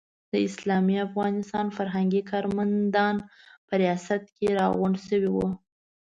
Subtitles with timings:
[0.31, 3.15] د اسلامي افغانستان فرهنګي کارمندان
[3.67, 5.47] په ریاست کې راغونډ شوي وو.